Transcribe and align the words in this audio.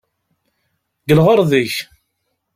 Deg 1.07 1.15
lɣeṛḍ-ik! 1.17 1.75